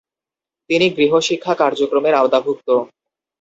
[0.69, 2.67] তিনি গৃহ শিক্ষা কার্যক্রমের আওতাভুক্ত।